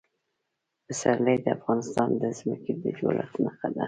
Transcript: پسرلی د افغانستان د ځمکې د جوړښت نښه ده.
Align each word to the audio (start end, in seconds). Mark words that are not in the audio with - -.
پسرلی 0.87 1.37
د 1.41 1.47
افغانستان 1.57 2.09
د 2.21 2.23
ځمکې 2.39 2.73
د 2.83 2.85
جوړښت 2.97 3.35
نښه 3.43 3.67
ده. 3.73 3.79